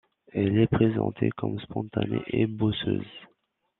Elle 0.33 0.57
est 0.57 0.65
présentée 0.65 1.29
comme 1.29 1.59
spontanée 1.59 2.23
et 2.25 2.47
bosseuse. 2.47 3.05